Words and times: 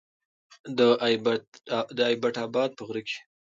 د 1.97 2.01
ايبټ 2.07 2.35
اباد 2.45 2.69
په 2.77 2.83
غره 2.87 3.01
کې 3.07 3.17